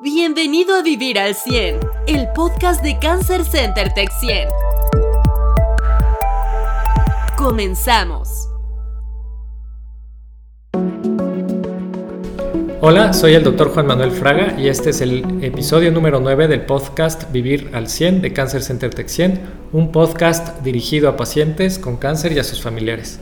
Bienvenido 0.00 0.76
a 0.76 0.82
Vivir 0.82 1.18
al 1.18 1.34
100, 1.34 1.80
el 2.06 2.28
podcast 2.32 2.84
de 2.84 3.00
Cancer 3.00 3.44
Center 3.44 3.92
Tech 3.94 4.08
100. 4.20 4.48
Comenzamos. 7.36 8.48
Hola, 12.80 13.12
soy 13.12 13.34
el 13.34 13.42
doctor 13.42 13.70
Juan 13.70 13.88
Manuel 13.88 14.12
Fraga 14.12 14.54
y 14.56 14.68
este 14.68 14.90
es 14.90 15.00
el 15.00 15.42
episodio 15.42 15.90
número 15.90 16.20
9 16.20 16.46
del 16.46 16.64
podcast 16.64 17.32
Vivir 17.32 17.68
al 17.72 17.88
100 17.88 18.22
de 18.22 18.32
Cancer 18.32 18.62
Center 18.62 18.94
Tech 18.94 19.08
100, 19.08 19.40
un 19.72 19.90
podcast 19.90 20.62
dirigido 20.62 21.08
a 21.08 21.16
pacientes 21.16 21.80
con 21.80 21.96
cáncer 21.96 22.30
y 22.30 22.38
a 22.38 22.44
sus 22.44 22.62
familiares. 22.62 23.18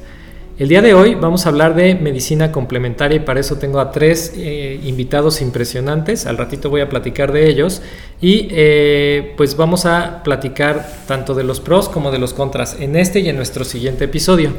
El 0.58 0.68
día 0.68 0.80
de 0.80 0.94
hoy 0.94 1.14
vamos 1.14 1.44
a 1.44 1.50
hablar 1.50 1.74
de 1.74 1.94
medicina 1.96 2.50
complementaria 2.50 3.16
y 3.16 3.20
para 3.20 3.40
eso 3.40 3.56
tengo 3.56 3.78
a 3.78 3.90
tres 3.90 4.32
eh, 4.38 4.80
invitados 4.84 5.42
impresionantes. 5.42 6.24
Al 6.24 6.38
ratito 6.38 6.70
voy 6.70 6.80
a 6.80 6.88
platicar 6.88 7.30
de 7.30 7.46
ellos 7.46 7.82
y 8.22 8.48
eh, 8.50 9.34
pues 9.36 9.58
vamos 9.58 9.84
a 9.84 10.22
platicar 10.22 10.88
tanto 11.06 11.34
de 11.34 11.44
los 11.44 11.60
pros 11.60 11.90
como 11.90 12.10
de 12.10 12.18
los 12.18 12.32
contras 12.32 12.78
en 12.80 12.96
este 12.96 13.20
y 13.20 13.28
en 13.28 13.36
nuestro 13.36 13.66
siguiente 13.66 14.06
episodio. 14.06 14.52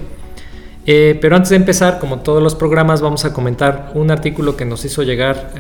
Eh, 0.86 1.18
pero 1.20 1.36
antes 1.36 1.50
de 1.50 1.56
empezar, 1.56 1.98
como 1.98 2.20
todos 2.20 2.44
los 2.44 2.54
programas, 2.54 3.02
vamos 3.02 3.26
a 3.26 3.34
comentar 3.34 3.90
un 3.96 4.12
artículo 4.12 4.56
que 4.56 4.66
nos 4.66 4.86
hizo 4.86 5.02
llegar 5.02 5.56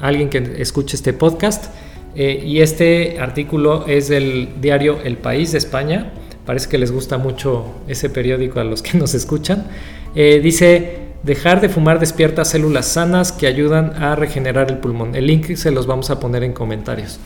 alguien 0.00 0.28
que 0.28 0.56
escuche 0.58 0.96
este 0.96 1.14
podcast. 1.14 1.72
y 2.14 2.60
este 2.60 3.18
artículo 3.18 3.86
es 3.86 4.08
del 4.08 4.60
diario 4.60 4.98
El 5.02 5.16
País 5.16 5.52
de 5.52 5.58
España 5.58 6.12
parece 6.46 6.68
que 6.68 6.78
les 6.78 6.92
gusta 6.92 7.18
mucho 7.18 7.66
ese 7.88 8.10
periódico 8.10 8.60
a 8.60 8.64
los 8.64 8.82
que 8.82 8.98
nos 8.98 9.14
escuchan. 9.14 9.66
Eh, 10.14 10.40
dice, 10.42 10.98
dejar 11.22 11.60
de 11.60 11.68
fumar 11.68 12.00
despierta 12.00 12.44
células 12.44 12.86
sanas 12.86 13.32
que 13.32 13.46
ayudan 13.46 14.02
a 14.02 14.16
regenerar 14.16 14.70
el 14.70 14.78
pulmón. 14.78 15.14
El 15.14 15.26
link 15.26 15.54
se 15.54 15.70
los 15.70 15.86
vamos 15.86 16.10
a 16.10 16.20
poner 16.20 16.42
en 16.42 16.52
comentarios. 16.52 17.20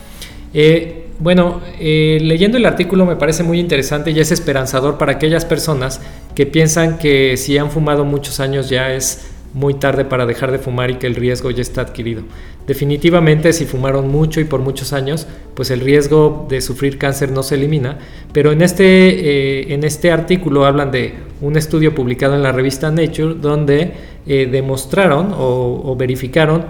Eh, 0.52 1.06
bueno, 1.18 1.60
eh, 1.80 2.18
leyendo 2.20 2.58
el 2.58 2.66
artículo 2.66 3.06
me 3.06 3.16
parece 3.16 3.42
muy 3.42 3.60
interesante 3.60 4.10
y 4.10 4.20
es 4.20 4.32
esperanzador 4.32 4.98
para 4.98 5.12
aquellas 5.12 5.44
personas 5.44 6.00
que 6.34 6.46
piensan 6.46 6.98
que 6.98 7.36
si 7.36 7.56
han 7.56 7.70
fumado 7.70 8.04
muchos 8.04 8.40
años 8.40 8.68
ya 8.68 8.92
es 8.92 9.33
muy 9.54 9.74
tarde 9.74 10.04
para 10.04 10.26
dejar 10.26 10.50
de 10.50 10.58
fumar 10.58 10.90
y 10.90 10.96
que 10.96 11.06
el 11.06 11.14
riesgo 11.14 11.50
ya 11.50 11.62
está 11.62 11.80
adquirido. 11.82 12.22
Definitivamente 12.66 13.52
si 13.52 13.66
fumaron 13.66 14.08
mucho 14.08 14.40
y 14.40 14.44
por 14.44 14.60
muchos 14.60 14.92
años, 14.92 15.26
pues 15.54 15.70
el 15.70 15.80
riesgo 15.80 16.46
de 16.48 16.60
sufrir 16.60 16.98
cáncer 16.98 17.30
no 17.30 17.42
se 17.42 17.54
elimina, 17.54 17.98
pero 18.32 18.52
en 18.52 18.62
este, 18.62 18.84
eh, 18.84 19.72
en 19.72 19.84
este 19.84 20.10
artículo 20.10 20.66
hablan 20.66 20.90
de 20.90 21.14
un 21.40 21.56
estudio 21.56 21.94
publicado 21.94 22.34
en 22.34 22.42
la 22.42 22.52
revista 22.52 22.90
Nature 22.90 23.34
donde 23.34 23.92
eh, 24.26 24.48
demostraron 24.50 25.32
o, 25.36 25.94
verificaron 25.96 26.64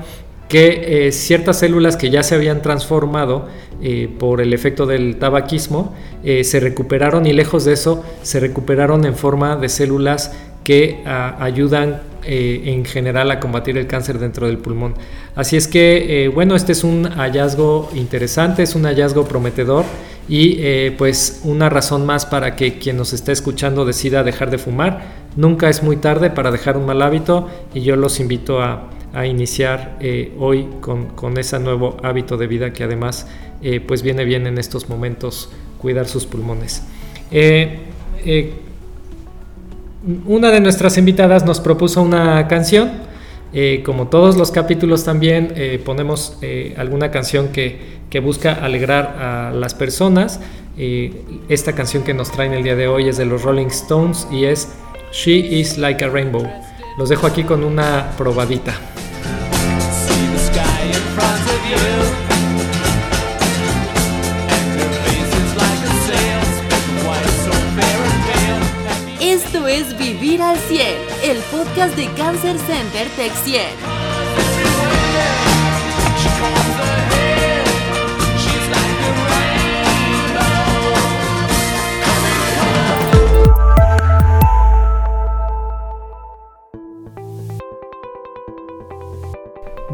que 0.49 1.07
eh, 1.07 1.13
ciertas 1.13 1.61
células 1.61 1.97
que 1.97 2.11
ya 2.11 2.23
se 2.23 2.35
habían 2.35 2.61
transformado 2.61 3.49
por 4.19 4.41
el 4.41 4.55
efecto 4.55 4.87
del 4.87 5.17
tabaquismo 5.17 5.95
se 6.23 6.61
recuperaron 6.61 7.27
y 7.27 7.35
lejos 7.35 7.67
de 7.67 7.75
eso 7.75 8.03
se 8.23 8.41
recuperaron 8.41 9.05
en 9.05 9.15
forma 9.15 9.57
de 9.57 9.69
células 9.69 10.33
que 10.65 11.03
ah, 11.07 11.37
ayudan 11.39 12.01
eh, 12.27 12.63
en 12.73 12.87
general 12.87 13.31
a 13.31 13.39
combatir 13.39 13.77
el 13.77 13.87
cáncer 13.87 14.19
dentro 14.19 14.47
del 14.47 14.57
pulmón. 14.57 14.95
Así 15.37 15.59
es 15.59 15.69
que, 15.69 16.25
eh, 16.25 16.29
bueno, 16.29 16.57
este 16.57 16.73
es 16.73 16.83
un 16.83 17.05
hallazgo 17.05 17.91
interesante, 17.95 18.63
es 18.63 18.75
un 18.75 18.85
hallazgo 18.85 19.29
prometedor 19.29 19.85
y 20.27 20.57
eh, 20.61 20.95
pues 20.97 21.43
una 21.45 21.69
razón 21.69 22.07
más 22.07 22.25
para 22.25 22.57
que 22.57 22.79
quien 22.79 22.97
nos 22.97 23.13
esté 23.13 23.33
escuchando 23.33 23.85
decida 23.85 24.25
dejar 24.25 24.51
de 24.51 24.57
fumar. 24.57 25.03
Nunca 25.37 25.69
es 25.69 25.83
muy 25.83 25.99
tarde 25.99 26.31
para 26.31 26.51
dejar 26.51 26.79
un 26.79 26.87
mal 26.87 27.03
hábito 27.03 27.47
y 27.75 27.83
yo 27.83 27.95
los 27.97 28.19
invito 28.19 28.63
a, 28.63 28.91
iniciar 29.25 29.97
hoy 30.41 30.67
con, 30.81 31.07
con, 31.11 31.39
ese 31.39 31.61
nuevo 31.61 31.99
hábito 32.03 32.37
de 32.37 32.49
vida 32.49 32.73
que 32.73 32.83
además 32.83 33.29
pues 33.87 34.03
viene 34.03 34.25
bien 34.25 34.49
en 34.49 34.59
estos 34.59 34.89
momentos 34.89 35.51
cuidar 35.79 36.09
sus 36.09 36.27
pulmones 36.27 36.83
una 40.27 40.51
de 40.51 40.61
nuestras 40.61 40.99
invitadas 40.99 41.45
nos 41.45 41.61
propuso 41.61 42.03
una 42.03 42.47
canción. 42.49 42.93
Eh, 43.53 43.83
como 43.85 44.09
todos 44.09 44.37
los 44.37 44.51
capítulos 44.51 45.05
también 45.05 45.53
eh, 45.55 45.81
ponemos 45.85 46.39
eh, 46.43 46.75
alguna 46.77 47.13
canción 47.13 47.49
que, 47.49 48.01
que, 48.11 48.19
busca 48.19 48.53
alegrar 48.53 49.17
a 49.19 49.53
las 49.53 49.75
personas. 49.75 50.41
esta 51.49 51.73
canción 51.73 52.03
que 52.03 52.15
nos 52.15 52.33
traen 52.33 52.53
el 52.53 52.65
día 52.65 52.75
de 52.75 52.89
hoy 52.89 53.09
es 53.09 53.17
de 53.17 53.25
los 53.25 53.43
Rolling 53.43 53.69
Stones 53.69 54.27
y 54.33 54.45
es 54.45 54.69
She 55.13 55.37
is 55.37 55.79
Like 55.79 56.05
a 56.05 56.09
Rainbow. 56.09 56.45
Los 56.99 57.09
dejo 57.09 57.29
aquí 57.29 57.45
con 57.45 57.63
una 57.63 58.11
probadita. 58.19 58.75
Al 70.43 70.59
100, 70.59 70.87
el 71.25 71.39
podcast 71.51 71.95
de 71.97 72.11
Cancer 72.15 72.57
Center 72.59 73.09
Tech 73.17 73.33
100. 73.45 73.94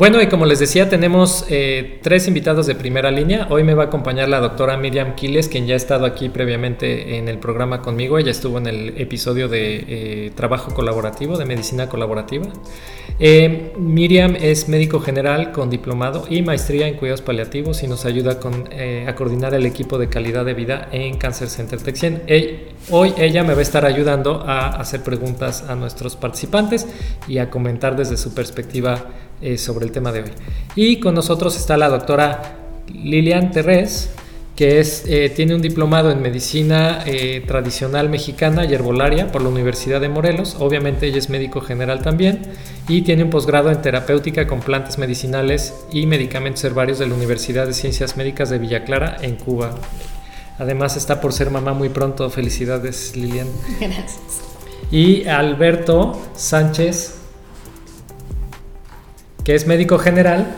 Bueno, 0.00 0.22
y 0.22 0.28
como 0.28 0.46
les 0.46 0.58
decía, 0.58 0.88
tenemos 0.88 1.44
eh, 1.50 1.98
tres 2.02 2.26
invitados 2.26 2.66
de 2.66 2.74
primera 2.74 3.10
línea. 3.10 3.46
Hoy 3.50 3.64
me 3.64 3.74
va 3.74 3.82
a 3.82 3.86
acompañar 3.88 4.30
la 4.30 4.40
doctora 4.40 4.78
Miriam 4.78 5.14
Quiles, 5.14 5.46
quien 5.46 5.66
ya 5.66 5.74
ha 5.74 5.76
estado 5.76 6.06
aquí 6.06 6.30
previamente 6.30 7.18
en 7.18 7.28
el 7.28 7.36
programa 7.36 7.82
conmigo. 7.82 8.16
Ella 8.16 8.30
estuvo 8.30 8.56
en 8.56 8.66
el 8.66 8.94
episodio 8.96 9.46
de 9.46 9.84
eh, 10.26 10.32
trabajo 10.34 10.72
colaborativo, 10.72 11.36
de 11.36 11.44
medicina 11.44 11.90
colaborativa. 11.90 12.46
Eh, 13.18 13.74
Miriam 13.76 14.36
es 14.40 14.70
médico 14.70 15.00
general 15.00 15.52
con 15.52 15.68
diplomado 15.68 16.24
y 16.30 16.40
maestría 16.40 16.88
en 16.88 16.94
cuidados 16.94 17.20
paliativos 17.20 17.82
y 17.82 17.86
nos 17.86 18.06
ayuda 18.06 18.40
a 19.06 19.14
coordinar 19.14 19.52
el 19.52 19.66
equipo 19.66 19.98
de 19.98 20.08
calidad 20.08 20.46
de 20.46 20.54
vida 20.54 20.88
en 20.92 21.18
Cancer 21.18 21.50
Center 21.50 21.78
Texien. 21.78 22.22
Hoy 22.88 23.12
ella 23.18 23.44
me 23.44 23.52
va 23.52 23.58
a 23.58 23.62
estar 23.62 23.84
ayudando 23.84 24.42
a 24.46 24.68
hacer 24.68 25.02
preguntas 25.02 25.62
a 25.68 25.74
nuestros 25.74 26.16
participantes 26.16 26.86
y 27.28 27.36
a 27.36 27.50
comentar 27.50 27.96
desde 27.96 28.16
su 28.16 28.32
perspectiva 28.32 29.28
eh, 29.40 29.58
sobre 29.58 29.86
el 29.86 29.92
tema 29.92 30.12
de 30.12 30.22
hoy. 30.22 30.30
Y 30.74 31.00
con 31.00 31.14
nosotros 31.14 31.56
está 31.56 31.76
la 31.76 31.88
doctora 31.88 32.56
Lilian 32.92 33.50
Terrés, 33.50 34.10
que 34.60 34.78
es, 34.78 35.04
eh, 35.06 35.32
tiene 35.34 35.54
un 35.54 35.62
diplomado 35.62 36.10
en 36.10 36.20
medicina 36.20 37.02
eh, 37.06 37.42
tradicional 37.46 38.10
mexicana 38.10 38.66
y 38.66 38.74
herbolaria 38.74 39.32
por 39.32 39.40
la 39.40 39.48
Universidad 39.48 40.02
de 40.02 40.10
Morelos. 40.10 40.56
Obviamente 40.58 41.06
ella 41.06 41.16
es 41.16 41.30
médico 41.30 41.62
general 41.62 42.02
también 42.02 42.42
y 42.86 43.00
tiene 43.00 43.22
un 43.24 43.30
posgrado 43.30 43.70
en 43.70 43.80
terapéutica 43.80 44.46
con 44.46 44.60
plantas 44.60 44.98
medicinales 44.98 45.72
y 45.90 46.04
medicamentos 46.04 46.62
herbarios 46.64 46.98
de 46.98 47.06
la 47.06 47.14
Universidad 47.14 47.66
de 47.66 47.72
Ciencias 47.72 48.18
Médicas 48.18 48.50
de 48.50 48.58
Villa 48.58 48.84
Clara 48.84 49.16
en 49.22 49.36
Cuba. 49.36 49.70
Además 50.58 50.98
está 50.98 51.22
por 51.22 51.32
ser 51.32 51.50
mamá 51.50 51.72
muy 51.72 51.88
pronto. 51.88 52.28
Felicidades 52.28 53.16
Lilian. 53.16 53.48
Gracias. 53.80 54.42
Y 54.90 55.26
Alberto 55.26 56.20
Sánchez 56.34 57.19
es 59.54 59.66
médico 59.66 59.98
general 59.98 60.54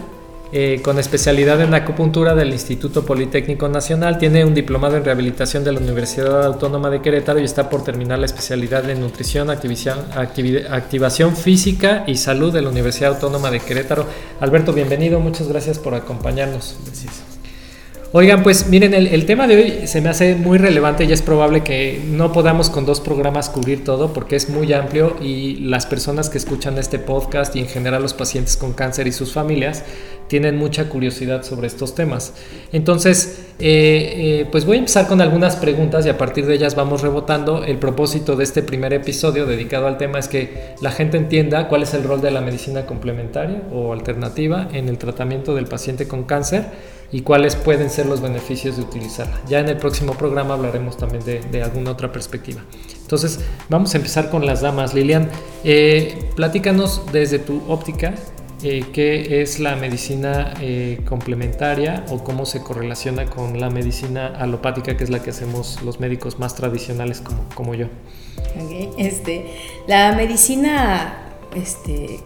eh, 0.54 0.82
con 0.82 0.98
especialidad 0.98 1.62
en 1.62 1.72
acupuntura 1.72 2.34
del 2.34 2.52
Instituto 2.52 3.06
Politécnico 3.06 3.68
Nacional. 3.70 4.18
Tiene 4.18 4.44
un 4.44 4.52
diplomado 4.52 4.98
en 4.98 5.04
rehabilitación 5.04 5.64
de 5.64 5.72
la 5.72 5.80
Universidad 5.80 6.44
Autónoma 6.44 6.90
de 6.90 7.00
Querétaro 7.00 7.40
y 7.40 7.44
está 7.44 7.70
por 7.70 7.84
terminar 7.84 8.18
la 8.18 8.26
especialidad 8.26 8.88
en 8.90 9.00
nutrición, 9.00 9.48
activación 9.48 11.36
física 11.36 12.04
y 12.06 12.16
salud 12.16 12.52
de 12.52 12.60
la 12.60 12.68
Universidad 12.68 13.14
Autónoma 13.14 13.50
de 13.50 13.60
Querétaro. 13.60 14.04
Alberto, 14.40 14.74
bienvenido. 14.74 15.20
Muchas 15.20 15.48
gracias 15.48 15.78
por 15.78 15.94
acompañarnos. 15.94 16.76
Gracias. 16.84 17.31
Oigan, 18.14 18.42
pues 18.42 18.68
miren, 18.68 18.92
el, 18.92 19.24
tema 19.24 19.46
de 19.46 19.56
hoy 19.56 19.86
se 19.86 20.02
me 20.02 20.10
hace 20.10 20.34
muy 20.34 20.58
relevante 20.58 21.04
y 21.04 21.12
es 21.12 21.22
probable 21.22 21.64
que 21.64 21.98
no 22.10 22.30
podamos 22.30 22.68
con 22.68 22.84
dos 22.84 23.00
programas 23.00 23.48
cubrir 23.48 23.84
todo 23.84 24.12
porque 24.12 24.36
es 24.36 24.50
muy 24.50 24.70
amplio 24.74 25.16
y 25.22 25.56
las 25.56 25.86
personas 25.86 26.28
que 26.28 26.36
escuchan 26.36 26.76
este 26.76 26.98
podcast 26.98 27.56
y 27.56 27.60
en 27.60 27.68
general 27.68 28.02
los 28.02 28.12
pacientes 28.12 28.58
con 28.58 28.74
cáncer 28.74 29.06
y 29.06 29.12
sus 29.12 29.32
familias 29.32 29.84
tienen 30.28 30.58
mucha 30.58 30.90
curiosidad 30.90 31.42
sobre 31.42 31.68
estos 31.68 31.94
temas. 31.94 32.34
Entonces, 32.70 33.46
eh, 33.58 34.42
eh, 34.42 34.48
pues 34.52 34.66
voy 34.66 34.76
a 34.76 34.80
empezar 34.80 35.06
con 35.06 35.22
algunas 35.22 35.56
preguntas 35.56 36.04
y 36.04 36.10
a 36.10 36.18
partir 36.18 36.44
de 36.44 36.54
ellas 36.54 36.74
vamos 36.74 37.00
rebotando. 37.00 37.64
El 37.64 37.78
propósito 37.78 38.36
de 38.36 38.44
este 38.44 38.62
primer 38.62 38.92
episodio 38.92 39.46
dedicado 39.46 39.86
al 39.86 39.96
tema 39.96 40.18
es 40.18 40.28
que 40.28 40.74
la 40.82 40.90
gente 40.90 41.16
entienda 41.16 41.66
cuál 41.66 41.82
es 41.82 41.94
el 41.94 42.04
rol 42.04 42.20
de 42.20 42.30
la 42.30 42.42
medicina 42.42 42.84
complementaria 42.84 43.62
o 43.72 43.94
alternativa 43.94 44.68
en 44.74 44.90
el 44.90 44.98
tratamiento 44.98 45.54
del 45.54 45.64
paciente 45.64 46.06
con 46.06 46.24
cáncer 46.24 46.66
y 47.12 47.20
cuáles 47.20 47.54
pueden 47.54 47.90
ser 47.90 48.06
los 48.06 48.22
beneficios 48.22 48.76
de 48.76 48.82
utilizarla. 48.82 49.38
Ya 49.46 49.60
en 49.60 49.68
el 49.68 49.76
próximo 49.76 50.14
programa 50.14 50.54
hablaremos 50.54 50.96
también 50.96 51.22
de, 51.24 51.62
alguna 51.62 51.90
otra 51.90 52.10
perspectiva. 52.10 52.62
Entonces, 53.02 53.40
vamos 53.68 53.94
a 53.94 53.98
empezar 53.98 54.30
con 54.30 54.46
las 54.46 54.62
damas. 54.62 54.94
Lilian, 54.94 55.28
eh, 55.62 56.30
platícanos 56.34 57.02
desde 57.12 57.38
tu 57.38 57.62
óptica, 57.68 58.14
eh, 58.62 58.84
qué 58.94 59.42
es 59.42 59.60
la 59.60 59.76
medicina 59.76 60.54
eh, 60.60 61.00
complementaria 61.04 62.04
o 62.10 62.24
cómo 62.24 62.46
se 62.46 62.62
correlaciona 62.62 63.26
con 63.26 63.60
la 63.60 63.68
medicina 63.68 64.28
alopática, 64.28 64.96
que 64.96 65.04
es 65.04 65.10
la 65.10 65.22
que 65.22 65.30
hacemos 65.30 65.82
los 65.82 66.00
médicos 66.00 66.38
más 66.38 66.54
tradicionales 66.54 67.22
como, 67.54 67.74
yo. 67.74 67.88
Este, 68.96 69.46
la 69.86 70.12
medicina, 70.14 71.34
este, 71.54 72.20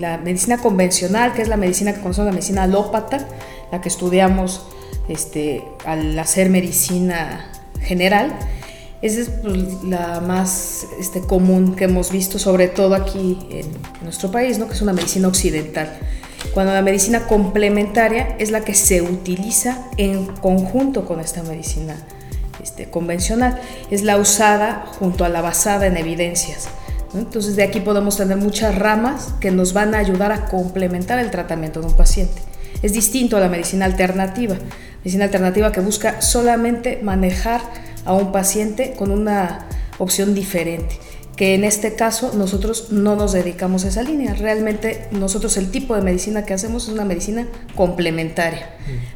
la 0.00 0.16
medicina 0.16 0.56
convencional, 0.56 1.34
que 1.34 1.42
es 1.42 1.48
la 1.48 1.58
medicina 1.58 1.92
que 1.92 2.00
conocemos, 2.00 2.26
la 2.26 2.32
medicina 2.32 2.62
alópata, 2.62 3.28
la 3.72 3.80
que 3.80 3.88
estudiamos 3.88 4.62
este, 5.08 5.64
al 5.84 6.16
hacer 6.18 6.50
medicina 6.50 7.50
general, 7.80 8.38
esa 9.00 9.20
es 9.20 9.30
pues, 9.30 9.82
la 9.82 10.20
más 10.20 10.86
este, 11.00 11.22
común 11.22 11.74
que 11.74 11.84
hemos 11.84 12.12
visto, 12.12 12.38
sobre 12.38 12.68
todo 12.68 12.94
aquí 12.94 13.38
en 13.50 13.66
nuestro 14.04 14.30
país, 14.30 14.58
¿no? 14.58 14.68
que 14.68 14.74
es 14.74 14.82
una 14.82 14.92
medicina 14.92 15.26
occidental. 15.26 15.98
Cuando 16.54 16.72
la 16.72 16.82
medicina 16.82 17.26
complementaria 17.26 18.36
es 18.38 18.50
la 18.50 18.60
que 18.60 18.74
se 18.74 19.00
utiliza 19.00 19.86
en 19.96 20.26
conjunto 20.26 21.04
con 21.04 21.18
esta 21.18 21.42
medicina 21.42 21.96
este, 22.62 22.90
convencional, 22.90 23.60
es 23.90 24.02
la 24.02 24.18
usada 24.18 24.84
junto 24.98 25.24
a 25.24 25.28
la 25.28 25.40
basada 25.40 25.86
en 25.86 25.96
evidencias. 25.96 26.68
Entonces 27.14 27.56
de 27.56 27.62
aquí 27.62 27.80
podemos 27.80 28.18
tener 28.18 28.36
muchas 28.36 28.74
ramas 28.76 29.34
que 29.40 29.50
nos 29.50 29.72
van 29.72 29.94
a 29.94 29.98
ayudar 29.98 30.30
a 30.30 30.46
complementar 30.46 31.18
el 31.18 31.30
tratamiento 31.30 31.80
de 31.80 31.86
un 31.86 31.96
paciente. 31.96 32.51
Es 32.82 32.92
distinto 32.92 33.36
a 33.36 33.40
la 33.40 33.48
medicina 33.48 33.84
alternativa, 33.84 34.56
medicina 34.98 35.24
alternativa 35.24 35.72
que 35.72 35.80
busca 35.80 36.20
solamente 36.20 37.00
manejar 37.02 37.60
a 38.04 38.12
un 38.12 38.32
paciente 38.32 38.94
con 38.96 39.10
una 39.10 39.66
opción 39.98 40.34
diferente 40.34 40.98
que 41.36 41.54
en 41.54 41.64
este 41.64 41.94
caso 41.94 42.32
nosotros 42.34 42.92
no 42.92 43.16
nos 43.16 43.32
dedicamos 43.32 43.84
a 43.84 43.88
esa 43.88 44.02
línea. 44.02 44.34
Realmente 44.34 45.08
nosotros 45.12 45.56
el 45.56 45.70
tipo 45.70 45.96
de 45.96 46.02
medicina 46.02 46.44
que 46.44 46.54
hacemos 46.54 46.84
es 46.84 46.90
una 46.90 47.04
medicina 47.04 47.46
complementaria. 47.74 48.70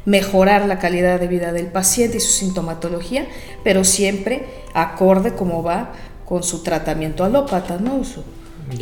Mm. 0.05 0.09
Mejorar 0.09 0.65
la 0.65 0.79
calidad 0.79 1.19
de 1.19 1.27
vida 1.27 1.53
del 1.53 1.67
paciente 1.67 2.17
y 2.17 2.19
su 2.19 2.31
sintomatología, 2.31 3.27
pero 3.63 3.83
siempre 3.83 4.45
acorde 4.73 5.35
como 5.35 5.61
va 5.61 5.93
con 6.25 6.43
su 6.43 6.63
tratamiento 6.63 7.23
alópata, 7.23 7.77
¿no? 7.77 8.01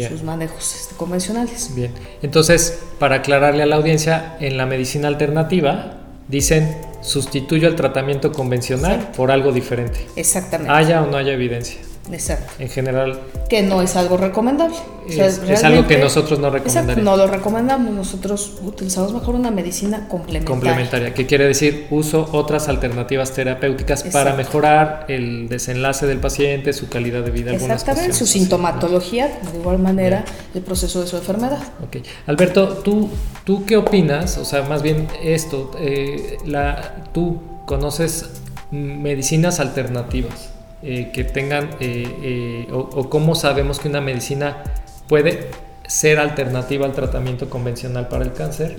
Sus 0.10 0.24
manejos 0.24 0.76
este, 0.76 0.96
convencionales. 0.96 1.74
Bien, 1.76 1.92
entonces, 2.22 2.80
para 3.00 3.18
aclararle 3.18 3.64
a 3.64 3.66
la 3.66 3.76
audiencia, 3.76 4.38
en 4.40 4.58
la 4.58 4.66
medicina 4.66 5.08
alternativa 5.08 5.98
dicen 6.28 6.76
sustituyo 7.02 7.68
el 7.68 7.76
tratamiento 7.76 8.32
convencional 8.32 9.12
por 9.16 9.32
algo 9.32 9.52
diferente. 9.52 10.08
Exactamente. 10.16 10.74
Haya 10.74 11.04
o 11.04 11.08
no 11.08 11.18
haya 11.18 11.34
evidencia. 11.34 11.80
Exacto. 12.12 12.54
En 12.60 12.70
general. 12.70 13.20
Que 13.50 13.64
no 13.64 13.82
es 13.82 13.96
algo 13.96 14.18
recomendable. 14.18 14.76
es, 15.08 15.64
algo 15.64 15.88
que 15.88 15.98
nosotros 15.98 16.40
no 16.40 16.50
recomendamos. 16.50 17.04
no 17.04 17.18
lo 17.18 17.28
recomendamos. 17.28 17.94
Nosotros 17.94 18.54
utilizamos 18.64 19.14
mejor 19.14 19.36
una 19.36 19.52
medicina 19.52 20.08
complementaria. 20.08 20.46
Complementaria, 20.46 21.14
que 21.14 21.26
quiere 21.26 21.46
decir 21.46 21.88
uso 21.90 22.30
otras 22.32 22.68
alternativas 22.68 23.32
terapéuticas 23.32 24.04
para 24.04 24.36
mejorar 24.36 25.06
el 25.08 25.48
desenlace 25.50 26.06
del 26.06 26.20
paciente, 26.20 26.74
su 26.74 26.90
calidad 26.90 27.24
de 27.24 27.32
vida. 27.32 27.52
Exactamente, 27.54 28.14
su 28.14 28.26
sintomatología, 28.26 29.40
de 29.52 29.60
igual 29.60 29.80
manera, 29.80 30.26
el 30.54 30.62
proceso 30.62 31.02
de 31.02 31.08
su 31.08 31.18
enfermedad. 31.18 31.60
Ok. 31.84 31.98
Alberto, 32.28 32.68
¿tú, 32.84 33.10
¿tú 33.44 33.66
qué 33.66 33.78
opinas? 33.78 34.38
O 34.38 34.46
sea, 34.46 34.64
más 34.64 34.82
bien 34.82 35.08
esto, 35.24 35.72
eh, 35.80 36.38
la, 36.46 37.06
tú 37.14 37.42
conoces 37.66 38.30
medicinas 38.72 39.60
alternativas. 39.60 40.55
Eh, 40.88 41.10
que 41.12 41.24
tengan 41.24 41.70
eh, 41.80 42.06
eh, 42.22 42.68
o, 42.72 43.10
cómo 43.10 43.34
sabemos 43.34 43.80
que 43.80 43.90
una 43.90 44.02
medicina 44.02 44.62
puede 45.08 45.48
ser 45.88 46.20
alternativa 46.20 46.86
al 46.86 46.92
tratamiento 46.92 47.50
convencional 47.50 48.08
para 48.08 48.24
el 48.24 48.34
cáncer? 48.34 48.76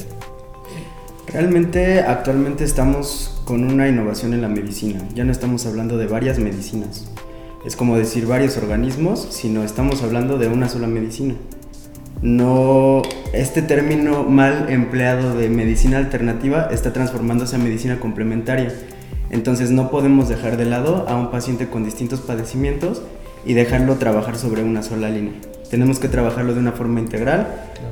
Realmente 1.27 2.03
actualmente 2.03 2.63
estamos 2.63 3.43
con 3.45 3.65
una 3.65 3.89
innovación 3.89 4.35
en 4.35 4.43
la 4.43 4.47
medicina, 4.47 5.01
ya 5.17 5.25
no 5.25 5.33
estamos 5.33 5.67
hablando 5.67 5.99
de 5.99 6.07
varias 6.07 6.39
medicinas, 6.39 7.11
es 7.65 7.75
como 7.75 7.99
decir 7.99 8.25
varios 8.25 8.57
organismos, 8.57 9.27
sino 9.31 9.65
estamos 9.65 10.05
hablando 10.05 10.39
de 10.39 10.47
una 10.47 10.69
sola 10.69 10.87
medicina. 10.87 11.35
No, 12.23 13.03
este 13.33 13.63
término 13.63 14.23
mal 14.23 14.67
empleado 14.71 15.37
de 15.37 15.49
medicina 15.49 15.99
alternativa 15.99 16.69
está 16.71 16.93
transformándose 16.93 17.57
a 17.57 17.59
medicina 17.59 17.99
complementaria 17.99 18.73
entonces 19.31 19.71
no 19.71 19.91
podemos 19.91 20.29
dejar 20.29 20.57
de 20.57 20.65
lado 20.67 21.07
a 21.09 21.17
un 21.17 21.31
paciente 21.31 21.69
con 21.69 21.85
distintos 21.85 22.21
padecimientos 22.21 23.03
y 23.45 23.55
dejarlo 23.55 23.97
trabajar 23.97 24.37
sobre 24.37 24.63
una 24.63 24.83
sola 24.83 25.09
línea. 25.09 25.35
Tenemos 25.71 25.99
que 25.99 26.09
trabajarlo 26.09 26.55
de 26.55 26.61
una 26.61 26.73
forma 26.73 27.01
integral. 27.01 27.49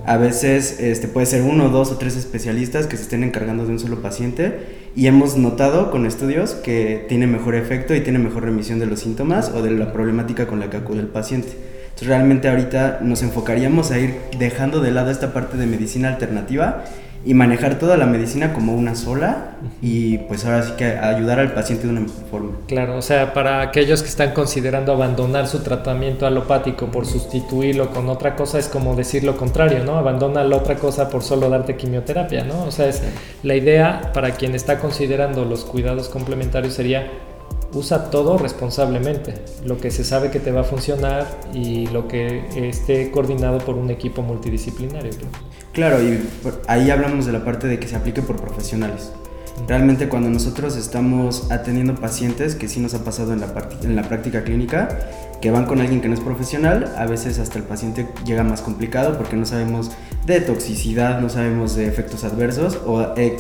A 0.07 0.17
veces 0.17 0.79
este, 0.79 1.09
puede 1.09 1.27
ser 1.27 1.43
uno, 1.43 1.71
dos 1.71 1.91
o 1.91 1.97
tres 1.97 2.17
especialistas 2.17 2.87
que 2.87 2.97
se 2.97 3.03
estén 3.03 3.25
encargando 3.25 3.67
de 3.67 3.73
un 3.73 3.81
solo 3.81 4.01
paciente 4.01 4.61
y 4.95 5.09
hemos 5.09 5.37
notado 5.37 5.91
con 5.91 6.07
estudios 6.07 6.53
que 6.53 7.05
tiene 7.09 7.27
mejor 7.27 7.57
efecto 7.57 7.95
y 7.95 8.01
tiene 8.01 8.21
mejor 8.21 8.45
remisión 8.45 8.79
de 8.79 8.87
los 8.87 9.01
síntomas 9.01 9.51
o 9.51 9.63
de 9.63 9.73
la 9.73 9.93
problemática 9.93 10.47
con 10.47 10.61
la 10.61 10.71
que 10.71 10.77
acude 10.77 11.01
el 11.01 11.09
paciente. 11.09 11.49
Entonces 11.85 12.09
realmente 12.09 12.49
ahorita 12.49 13.01
nos 13.03 13.23
enfocaríamos 13.23 13.91
a 13.91 13.99
ir 13.99 14.15
dejando 14.39 14.81
de 14.81 14.93
lado 14.93 15.11
esta 15.11 15.33
parte 15.33 15.57
de 15.57 15.67
medicina 15.67 16.09
alternativa 16.09 16.85
y 17.27 17.35
manejar 17.35 17.79
toda 17.79 17.97
la 17.97 18.07
medicina 18.07 18.53
como 18.53 18.75
una 18.75 18.95
sola 18.95 19.57
y 19.81 20.19
pues 20.19 20.45
ahora 20.45 20.63
sí 20.63 20.73
que 20.77 20.85
ayudar 20.85 21.39
al 21.39 21.53
paciente 21.53 21.87
de 21.87 21.93
una 21.93 22.01
mejor 22.01 22.25
forma. 22.31 22.53
Claro, 22.67 22.97
o 22.97 23.03
sea, 23.03 23.33
para 23.33 23.63
aquellos 23.63 24.03
que 24.03 24.09
están 24.09 24.33
considerando 24.33 24.93
abandonar 24.93 25.47
su 25.47 25.61
tratamiento 25.61 26.27
alopático 26.27 26.87
por 26.87 27.07
sustituirlo 27.07 27.91
con 27.91 28.09
otra 28.09 28.37
cosa 28.37 28.59
es 28.59 28.69
como 28.69 28.95
decir 28.95 29.25
lo 29.25 29.37
contrario, 29.37 29.83
¿no? 29.85 29.97
Abandona 29.97 30.45
la 30.45 30.57
otra 30.57 30.77
cosa 30.77 31.09
por 31.09 31.23
solo 31.23 31.49
darte 31.49 31.77
quimioterapia, 31.77 32.45
¿no? 32.45 32.65
O 32.65 32.71
sea, 32.71 32.89
es 32.89 33.03
la 33.43 33.55
idea 33.55 34.11
para 34.13 34.33
quien 34.33 34.55
está 34.55 34.79
considerando 34.79 35.45
los 35.45 35.65
cuidados 35.65 36.09
complementarios 36.09 36.75
sería 36.75 37.11
usa 37.75 38.11
todo 38.11 38.39
responsablemente, 38.39 39.35
lo 39.65 39.79
que 39.79 39.91
se 39.91 40.05
sabe 40.05 40.31
que 40.31 40.41
te 40.41 40.53
va 40.53 40.63
a 40.63 40.65
funcionar 40.65 41.27
y 41.53 41.87
lo 41.89 42.09
que 42.09 42.69
esté 42.69 43.11
coordinado 43.11 43.59
por 43.59 43.75
un 43.75 43.91
equipo 43.91 44.23
multidisciplinario. 44.23 45.11
Claro, 45.73 46.03
y 46.03 46.23
ahí 46.69 46.91
hablamos 46.91 47.27
de 47.27 47.33
la 47.33 47.45
parte 47.45 47.67
de 47.67 47.79
que 47.79 47.89
se 47.89 47.97
aplique 47.97 48.23
por 48.23 48.37
profesionales. 48.37 49.13
Realmente 49.69 50.09
cuando 50.09 50.31
nosotros 50.31 50.77
estamos 50.77 51.51
atendiendo 51.51 51.95
pacientes, 51.95 52.55
que 52.55 52.69
sí 52.69 52.81
nos 52.81 52.95
ha 52.95 53.05
pasado 53.05 53.33
en 53.33 53.41
la, 53.41 53.53
en 53.83 53.97
la 53.97 54.03
práctica 54.03 54.45
clínica, 54.45 54.99
que 55.41 55.51
van 55.51 55.67
con 55.67 55.81
alguien 55.81 56.01
que 56.01 56.09
no 56.09 56.15
es 56.15 56.21
profesional, 56.21 56.93
a 56.97 57.07
veces 57.07 57.39
hasta 57.39 57.59
el 57.59 57.65
paciente 57.65 58.09
llega 58.25 58.45
más 58.45 58.63
complicado 58.63 59.17
porque 59.17 59.37
no 59.37 59.47
sabemos 59.47 59.91
de 60.27 60.41
toxicidad, 60.41 61.21
no 61.21 61.29
sabemos 61.29 61.77
de 61.77 61.87
efectos 61.87 62.25
adversos 62.25 62.79
o 62.87 63.15
eh, 63.17 63.37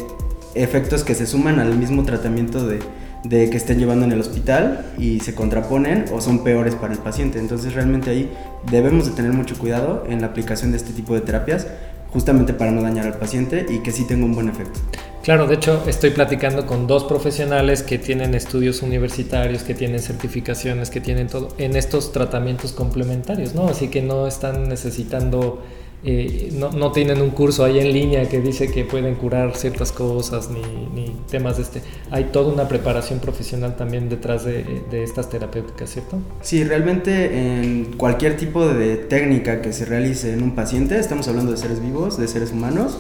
efectos 0.55 1.03
que 1.03 1.15
se 1.15 1.27
suman 1.27 1.59
al 1.59 1.77
mismo 1.77 2.05
tratamiento 2.05 2.65
de, 2.67 2.81
de 3.25 3.49
que 3.51 3.57
estén 3.57 3.79
llevando 3.79 4.05
en 4.05 4.13
el 4.13 4.21
hospital 4.21 4.93
y 4.99 5.21
se 5.21 5.35
contraponen 5.35 6.05
o 6.13 6.21
son 6.21 6.45
peores 6.45 6.75
para 6.75 6.93
el 6.93 7.01
paciente. 7.01 7.39
Entonces 7.39 7.75
realmente 7.75 8.11
ahí 8.11 8.31
debemos 8.71 9.07
de 9.07 9.13
tener 9.13 9.33
mucho 9.33 9.59
cuidado 9.59 10.05
en 10.09 10.21
la 10.21 10.29
aplicación 10.29 10.71
de 10.71 10.77
este 10.77 10.93
tipo 10.93 11.15
de 11.15 11.23
terapias 11.23 11.67
justamente 12.13 12.55
para 12.55 12.71
no 12.71 12.83
dañar 12.83 13.07
al 13.07 13.19
paciente 13.19 13.67
y 13.69 13.81
que 13.81 13.91
sí 13.91 14.07
tenga 14.07 14.25
un 14.25 14.35
buen 14.35 14.49
efecto. 14.49 14.79
Claro, 15.25 15.47
de 15.47 15.55
hecho 15.55 15.83
estoy 15.89 16.11
platicando 16.11 16.67
con 16.67 16.87
dos 16.87 17.05
profesionales 17.05 17.83
que 17.83 17.99
tienen 17.99 18.35
estudios 18.35 18.83
universitarios, 18.83 19.63
que 19.63 19.75
tienen 19.75 20.01
certificaciones, 20.01 20.91
que 20.91 21.01
tienen 21.01 21.29
todo 21.29 21.49
en 21.57 21.77
estos 21.77 22.13
tratamientos 22.13 22.73
complementarios, 22.73 23.55
¿no? 23.55 23.67
Así 23.69 23.89
que 23.89 24.03
no 24.03 24.27
están 24.27 24.69
necesitando 24.69 25.63
eh, 26.07 26.51
no, 26.53 26.93
tienen 26.93 27.23
un 27.23 27.31
curso 27.31 27.65
ahí 27.65 27.79
en 27.79 27.91
línea 27.91 28.29
que 28.29 28.41
dice 28.41 28.71
que 28.71 28.85
pueden 28.85 29.15
curar 29.15 29.57
ciertas 29.57 29.91
cosas 29.91 30.51
ni, 30.51 31.15
temas 31.31 31.57
de 31.57 31.63
este. 31.63 31.83
Hay 32.11 32.25
toda 32.25 32.53
una 32.53 32.69
preparación 32.69 33.21
profesional 33.21 33.77
también 33.77 34.11
detrás 34.11 34.45
de, 34.45 34.83
de, 34.91 35.03
estas 35.03 35.31
terapéuticas, 35.31 35.91
¿cierto? 35.91 36.19
Sí, 36.43 36.63
realmente 36.63 37.39
en 37.39 37.95
cualquier 37.97 38.37
tipo 38.37 38.67
de 38.67 38.97
técnica 38.97 39.63
que 39.63 39.73
se 39.73 39.87
realice 39.87 40.35
en 40.35 40.43
un 40.43 40.55
paciente, 40.55 40.99
estamos 40.99 41.27
hablando 41.29 41.53
de 41.53 41.57
seres 41.57 41.81
vivos, 41.81 42.19
de 42.19 42.29
seres 42.29 42.53
humanos, 42.53 42.99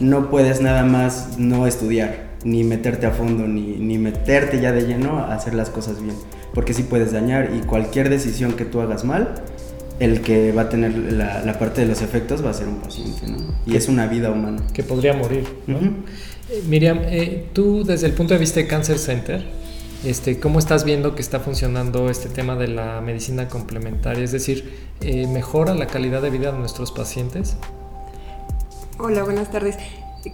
no 0.00 0.30
puedes 0.30 0.62
nada 0.62 0.84
más 0.84 1.38
no 1.38 1.66
estudiar, 1.66 2.30
ni 2.44 2.64
meterte 2.64 3.06
a 3.06 3.10
fondo, 3.10 3.46
ni, 3.46 3.76
ni 3.76 3.98
meterte 3.98 4.60
ya 4.60 4.72
de 4.72 4.86
lleno 4.86 5.18
a 5.18 5.34
hacer 5.34 5.54
las 5.54 5.68
cosas 5.68 6.00
bien, 6.02 6.16
porque 6.54 6.72
sí 6.72 6.82
puedes 6.82 7.12
dañar 7.12 7.50
y 7.54 7.60
cualquier 7.60 8.08
decisión 8.08 8.54
que 8.54 8.64
tú 8.64 8.80
hagas 8.80 9.04
mal, 9.04 9.34
el 9.98 10.20
que 10.20 10.52
va 10.52 10.62
a 10.62 10.68
tener 10.68 10.96
la, 11.12 11.58
parte 11.58 11.80
de 11.80 11.88
los 11.88 12.02
efectos 12.02 12.44
va 12.44 12.50
a 12.50 12.54
ser 12.54 12.68
un 12.68 12.76
paciente, 12.76 13.26
¿no? 13.26 13.38
Y 13.66 13.76
es 13.76 13.88
una 13.88 14.06
vida 14.06 14.30
humana. 14.30 14.62
Que 14.72 14.82
podría 14.82 15.14
morir, 15.14 15.44
¿no? 15.66 15.78
Eh, 15.78 16.62
Miriam, 16.66 17.00
eh, 17.02 17.48
tú 17.52 17.84
desde 17.84 18.06
el 18.06 18.12
punto 18.12 18.34
de 18.34 18.40
vista 18.40 18.60
de 18.60 18.66
Cancer 18.66 18.98
Center, 18.98 19.44
este, 20.04 20.38
¿cómo 20.38 20.60
estás 20.60 20.84
viendo 20.84 21.16
que 21.16 21.22
está 21.22 21.40
funcionando 21.40 22.08
este 22.08 22.28
tema 22.28 22.54
de 22.54 22.68
la 22.68 23.00
medicina 23.00 23.48
complementaria? 23.48 24.22
Es 24.22 24.30
decir, 24.30 24.72
eh, 25.00 25.26
¿mejora 25.26 25.74
la 25.74 25.88
calidad 25.88 26.22
de 26.22 26.30
vida 26.30 26.52
de 26.52 26.58
nuestros 26.58 26.92
pacientes? 26.92 27.56
Hola, 28.98 29.24
buenas 29.24 29.50
tardes. 29.50 29.76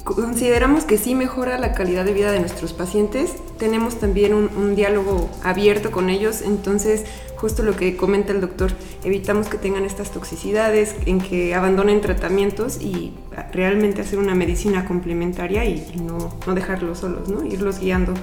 Consideramos 0.02 0.84
que 0.84 0.98
sí 0.98 1.14
mejora 1.14 1.58
la 1.58 1.72
calidad 1.72 2.04
de 2.04 2.12
vida 2.12 2.32
de 2.32 2.40
nuestros 2.40 2.72
pacientes. 2.72 3.32
Tenemos 3.58 4.00
también 4.00 4.34
un, 4.34 4.74
diálogo 4.74 5.30
abierto 5.42 5.90
con 5.90 6.10
ellos, 6.10 6.42
entonces 6.42 7.04
justo 7.44 7.62
lo 7.62 7.76
que 7.76 7.94
comenta 7.94 8.32
el 8.32 8.40
doctor, 8.40 8.72
evitamos 9.04 9.48
que 9.48 9.58
tengan 9.58 9.84
estas 9.84 10.10
toxicidades, 10.10 10.94
en 11.04 11.20
que 11.20 11.54
abandonen 11.54 12.00
tratamientos 12.00 12.80
y 12.80 13.12
realmente 13.52 14.00
hacer 14.00 14.18
una 14.18 14.34
medicina 14.34 14.86
complementaria 14.86 15.62
y, 15.66 15.94
no, 16.02 16.34
no, 16.46 16.54
dejarlos 16.54 17.00
solos, 17.00 17.28
¿no? 17.28 17.44
irlos 17.44 17.80
guiando 17.80 18.14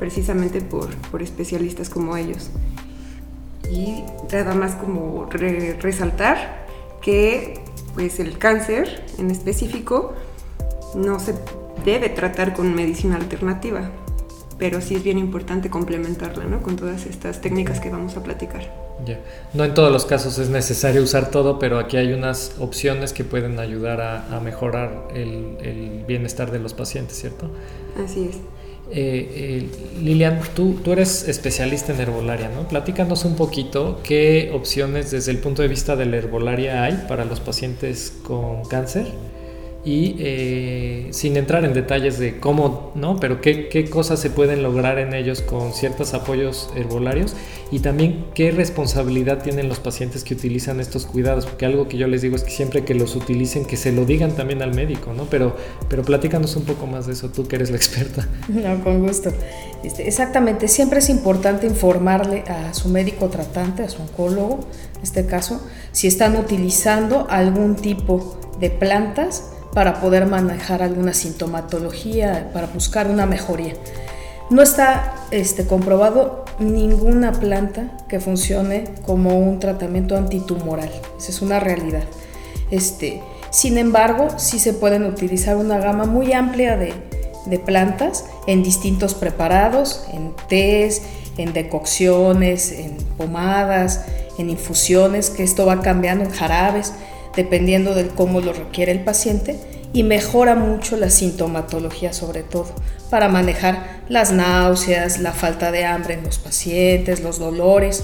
precisamente 0.00 0.60
por, 0.60 0.88
por 1.12 1.22
especialistas 1.22 1.88
como 1.88 2.16
ellos. 2.16 2.50
Y 3.70 4.02
nada 4.32 4.56
más 4.56 4.74
como 4.74 5.26
resaltar 5.26 6.66
que 7.00 7.60
pues 7.94 8.18
el 8.18 8.38
cáncer 8.38 9.04
en 9.18 9.30
específico 9.30 10.14
no 10.96 11.20
se 11.20 11.36
debe 11.84 12.08
tratar 12.08 12.54
con 12.54 12.74
medicina 12.74 13.14
alternativa, 13.14 13.88
pero 14.58 14.80
sí 14.80 14.96
es 14.96 15.04
bien 15.04 15.18
importante 15.18 15.70
complementarla 15.70 16.44
¿no? 16.44 16.62
con 16.62 16.76
todas 16.76 17.06
estas 17.06 17.40
técnicas 17.40 17.80
que 17.80 17.90
vamos 17.90 18.16
a 18.16 18.22
platicar. 18.22 18.62
Ya. 19.06 19.20
No 19.54 19.64
en 19.64 19.74
todos 19.74 19.92
los 19.92 20.04
casos 20.04 20.38
es 20.38 20.50
necesario 20.50 21.02
usar 21.02 21.30
todo, 21.30 21.60
pero 21.60 21.78
aquí 21.78 21.96
hay 21.96 22.12
unas 22.12 22.56
opciones 22.58 23.12
que 23.12 23.22
pueden 23.22 23.60
ayudar 23.60 24.00
a, 24.00 24.40
mejorar 24.40 25.08
el, 25.14 26.04
bienestar 26.06 26.50
de 26.50 26.58
los 26.58 26.74
pacientes, 26.74 27.16
¿cierto? 27.18 27.48
Así 28.04 28.24
es. 28.30 28.36
Eh, 28.90 29.30
eh, 29.60 29.68
Lilian, 30.02 30.40
tú, 30.54 30.80
tú 30.82 30.92
eres 30.92 31.28
especialista 31.28 31.92
en 31.92 32.00
herbolaria, 32.00 32.48
¿no? 32.48 32.66
Platícanos 32.66 33.24
un 33.24 33.36
poquito 33.36 34.00
qué 34.02 34.50
opciones 34.54 35.10
desde 35.10 35.30
el 35.30 35.38
punto 35.38 35.62
de 35.62 35.68
vista 35.68 35.94
de 35.94 36.06
la 36.06 36.16
herbolaria 36.16 36.82
hay 36.82 37.04
para 37.06 37.24
los 37.24 37.38
pacientes 37.38 38.14
con 38.24 38.64
cáncer 38.64 39.06
y 39.88 40.16
eh, 40.18 41.06
sin 41.12 41.38
entrar 41.38 41.64
en 41.64 41.72
detalles 41.72 42.18
de 42.18 42.38
cómo, 42.38 42.92
¿no? 42.94 43.18
Pero 43.18 43.40
qué, 43.40 43.70
qué, 43.70 43.88
cosas 43.88 44.20
se 44.20 44.28
pueden 44.28 44.62
lograr 44.62 44.98
en 44.98 45.14
ellos 45.14 45.40
con 45.40 45.72
ciertos 45.72 46.12
apoyos 46.12 46.68
herbolarios 46.76 47.34
y 47.70 47.78
también 47.78 48.26
qué 48.34 48.50
responsabilidad 48.50 49.42
tienen 49.42 49.66
los 49.66 49.80
pacientes 49.80 50.24
que 50.24 50.34
utilizan 50.34 50.78
estos 50.80 51.06
cuidados, 51.06 51.46
porque 51.46 51.64
algo 51.64 51.88
que 51.88 51.96
yo 51.96 52.06
les 52.06 52.20
digo 52.20 52.36
es 52.36 52.44
que 52.44 52.50
siempre 52.50 52.84
que 52.84 52.92
los 52.92 53.16
utilicen, 53.16 53.64
que 53.64 53.78
se 53.78 53.90
lo 53.90 54.04
digan 54.04 54.32
también 54.32 54.60
al 54.60 54.74
médico, 54.74 55.14
¿no? 55.14 55.24
Pero, 55.24 55.56
pero 55.88 56.02
platícanos 56.02 56.54
un 56.56 56.64
poco 56.64 56.86
más 56.86 57.06
de 57.06 57.14
eso, 57.14 57.30
tú 57.30 57.48
que 57.48 57.56
eres 57.56 57.70
la 57.70 57.78
experta. 57.78 58.28
No, 58.48 58.82
con 58.84 59.06
gusto. 59.06 59.32
Este, 59.84 60.06
exactamente, 60.06 60.68
siempre 60.68 60.98
es 60.98 61.08
importante 61.08 61.66
informarle 61.66 62.44
a 62.46 62.74
su 62.74 62.90
médico 62.90 63.28
tratante, 63.28 63.84
a 63.84 63.88
su 63.88 64.02
oncólogo, 64.02 64.60
en 64.96 65.02
este 65.02 65.24
caso, 65.24 65.66
si 65.92 66.08
están 66.08 66.36
utilizando 66.36 67.26
algún 67.30 67.76
tipo 67.76 68.38
de 68.60 68.68
plantas 68.68 69.52
para 69.72 70.00
poder 70.00 70.26
manejar 70.26 70.82
alguna 70.82 71.12
sintomatología, 71.12 72.50
para 72.52 72.66
buscar 72.68 73.08
una 73.08 73.26
mejoría. 73.26 73.74
No 74.50 74.62
está 74.62 75.14
este, 75.30 75.66
comprobado 75.66 76.44
ninguna 76.58 77.32
planta 77.32 77.90
que 78.08 78.18
funcione 78.18 78.84
como 79.04 79.38
un 79.38 79.60
tratamiento 79.60 80.16
antitumoral. 80.16 80.90
Esa 81.18 81.30
es 81.30 81.42
una 81.42 81.60
realidad. 81.60 82.04
Este, 82.70 83.22
sin 83.50 83.76
embargo, 83.76 84.28
sí 84.38 84.58
se 84.58 84.72
pueden 84.72 85.04
utilizar 85.04 85.56
una 85.56 85.78
gama 85.78 86.06
muy 86.06 86.32
amplia 86.32 86.76
de, 86.76 86.94
de 87.44 87.58
plantas 87.58 88.24
en 88.46 88.62
distintos 88.62 89.14
preparados, 89.14 90.04
en 90.12 90.34
tés, 90.48 91.02
en 91.36 91.52
decocciones, 91.52 92.72
en 92.72 92.96
pomadas, 93.16 94.06
en 94.38 94.50
infusiones, 94.50 95.30
que 95.30 95.44
esto 95.44 95.66
va 95.66 95.82
cambiando 95.82 96.24
en 96.24 96.30
jarabes 96.30 96.94
dependiendo 97.38 97.94
de 97.94 98.08
cómo 98.08 98.40
lo 98.40 98.52
requiere 98.52 98.90
el 98.90 99.04
paciente 99.04 99.56
y 99.92 100.02
mejora 100.02 100.56
mucho 100.56 100.96
la 100.96 101.08
sintomatología 101.08 102.12
sobre 102.12 102.42
todo 102.42 102.74
para 103.10 103.28
manejar 103.28 104.02
las 104.08 104.32
náuseas, 104.32 105.20
la 105.20 105.30
falta 105.30 105.70
de 105.70 105.84
hambre 105.84 106.14
en 106.14 106.24
los 106.24 106.38
pacientes, 106.38 107.20
los 107.20 107.38
dolores, 107.38 108.02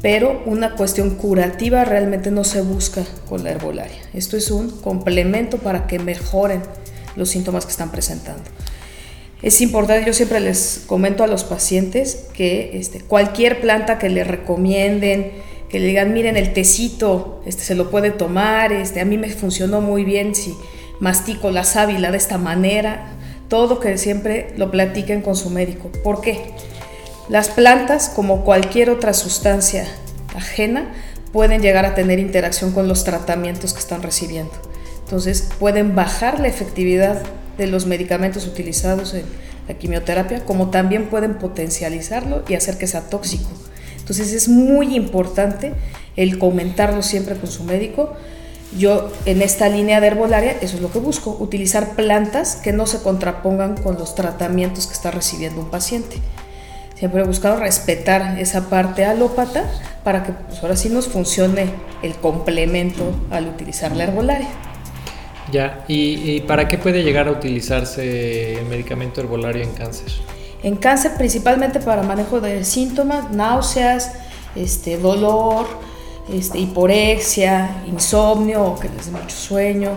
pero 0.00 0.42
una 0.46 0.76
cuestión 0.76 1.10
curativa 1.10 1.84
realmente 1.84 2.30
no 2.30 2.42
se 2.42 2.62
busca 2.62 3.04
con 3.28 3.44
la 3.44 3.50
herbolaria. 3.50 3.98
Esto 4.14 4.38
es 4.38 4.50
un 4.50 4.70
complemento 4.70 5.58
para 5.58 5.86
que 5.86 5.98
mejoren 5.98 6.62
los 7.16 7.28
síntomas 7.28 7.66
que 7.66 7.72
están 7.72 7.90
presentando. 7.90 8.44
Es 9.42 9.60
importante, 9.60 10.06
yo 10.06 10.14
siempre 10.14 10.40
les 10.40 10.84
comento 10.86 11.22
a 11.22 11.26
los 11.26 11.44
pacientes 11.44 12.28
que 12.32 12.78
este, 12.78 13.02
cualquier 13.02 13.60
planta 13.60 13.98
que 13.98 14.08
le 14.08 14.24
recomienden, 14.24 15.32
que 15.74 15.80
le 15.80 15.88
digan, 15.88 16.12
miren, 16.12 16.36
el 16.36 16.52
tecito 16.52 17.42
este, 17.46 17.64
se 17.64 17.74
lo 17.74 17.90
puede 17.90 18.12
tomar, 18.12 18.72
este, 18.72 19.00
a 19.00 19.04
mí 19.04 19.18
me 19.18 19.28
funcionó 19.30 19.80
muy 19.80 20.04
bien 20.04 20.36
si 20.36 20.54
mastico 21.00 21.50
la 21.50 21.64
sábila 21.64 22.12
de 22.12 22.16
esta 22.16 22.38
manera, 22.38 23.08
todo 23.48 23.80
que 23.80 23.98
siempre 23.98 24.54
lo 24.56 24.70
platiquen 24.70 25.20
con 25.20 25.34
su 25.34 25.50
médico. 25.50 25.90
¿Por 26.04 26.20
qué? 26.20 26.52
Las 27.28 27.48
plantas, 27.48 28.08
como 28.08 28.44
cualquier 28.44 28.88
otra 28.88 29.14
sustancia 29.14 29.88
ajena, 30.36 30.94
pueden 31.32 31.60
llegar 31.60 31.84
a 31.86 31.96
tener 31.96 32.20
interacción 32.20 32.70
con 32.70 32.86
los 32.86 33.02
tratamientos 33.02 33.72
que 33.72 33.80
están 33.80 34.00
recibiendo. 34.00 34.52
Entonces 35.02 35.48
pueden 35.58 35.96
bajar 35.96 36.38
la 36.38 36.46
efectividad 36.46 37.20
de 37.58 37.66
los 37.66 37.86
medicamentos 37.86 38.46
utilizados 38.46 39.12
en 39.12 39.24
la 39.66 39.74
quimioterapia, 39.74 40.44
como 40.44 40.70
también 40.70 41.06
pueden 41.06 41.34
potencializarlo 41.34 42.44
y 42.46 42.54
hacer 42.54 42.78
que 42.78 42.86
sea 42.86 43.10
tóxico. 43.10 43.50
Entonces 44.04 44.34
es 44.34 44.48
muy 44.48 44.94
importante 44.94 45.72
el 46.14 46.38
comentarlo 46.38 47.02
siempre 47.02 47.36
con 47.36 47.50
su 47.50 47.64
médico. 47.64 48.12
Yo 48.76 49.10
en 49.24 49.40
esta 49.40 49.70
línea 49.70 49.98
de 50.02 50.08
herbolaria, 50.08 50.58
eso 50.60 50.76
es 50.76 50.82
lo 50.82 50.92
que 50.92 50.98
busco, 50.98 51.34
utilizar 51.40 51.96
plantas 51.96 52.56
que 52.56 52.74
no 52.74 52.86
se 52.86 53.00
contrapongan 53.00 53.78
con 53.78 53.94
los 53.94 54.14
tratamientos 54.14 54.86
que 54.86 54.92
está 54.92 55.10
recibiendo 55.10 55.62
un 55.62 55.70
paciente. 55.70 56.16
Siempre 56.94 57.22
he 57.22 57.24
buscado 57.24 57.56
respetar 57.56 58.38
esa 58.38 58.68
parte 58.68 59.06
alópata 59.06 59.64
para 60.04 60.22
que 60.22 60.32
pues, 60.32 60.62
ahora 60.62 60.76
sí 60.76 60.90
nos 60.90 61.08
funcione 61.08 61.70
el 62.02 62.14
complemento 62.16 63.10
al 63.30 63.48
utilizar 63.48 63.96
la 63.96 64.04
herbolaria. 64.04 64.50
Ya, 65.50 65.82
¿y, 65.88 66.42
para 66.42 66.68
qué 66.68 66.76
puede 66.76 67.02
llegar 67.02 67.28
a 67.28 67.30
utilizarse 67.30 68.58
el 68.58 68.66
medicamento 68.66 69.22
herbolario 69.22 69.62
en 69.62 69.70
cáncer? 69.70 70.12
En 70.64 70.76
cáncer 70.76 71.12
principalmente 71.18 71.78
para 71.78 72.02
manejo 72.02 72.40
de 72.40 72.64
síntomas, 72.64 73.30
náuseas, 73.30 74.12
este, 74.56 74.96
dolor, 74.96 75.66
este, 76.32 76.58
hiporexia, 76.58 77.82
insomnio 77.86 78.74
que 78.80 78.88
les 78.88 79.06
dé 79.06 79.12
mucho 79.12 79.36
sueño. 79.36 79.90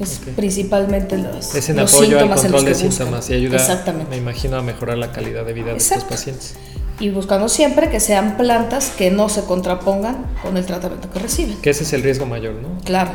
Es 0.00 0.20
principalmente 0.34 1.16
los, 1.16 1.54
es 1.54 1.68
en 1.68 1.78
apoyo 1.78 2.18
al 2.18 2.28
control 2.34 2.64
de 2.64 2.74
síntomas 2.74 3.30
y 3.30 3.34
ayuda, 3.34 3.84
me 4.10 4.16
imagino, 4.16 4.56
a 4.56 4.62
mejorar 4.62 4.98
la 4.98 5.12
calidad 5.12 5.44
de 5.44 5.52
vida 5.52 5.70
de 5.70 5.76
estos 5.76 6.02
pacientes. 6.02 6.56
Y 6.98 7.10
buscando 7.10 7.48
siempre 7.48 7.88
que 7.88 8.00
sean 8.00 8.36
plantas 8.36 8.90
que 8.90 9.12
no 9.12 9.28
se 9.28 9.44
contrapongan 9.44 10.26
con 10.42 10.56
el 10.56 10.66
tratamiento 10.66 11.08
que 11.12 11.20
reciben. 11.20 11.56
Que 11.58 11.70
ese 11.70 11.84
es 11.84 11.92
el 11.92 12.02
riesgo 12.02 12.26
mayor, 12.26 12.54
¿no? 12.54 12.80
Claro. 12.84 13.12